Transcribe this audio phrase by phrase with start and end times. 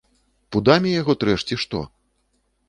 [0.55, 1.85] Пудамі яго трэш, ці што?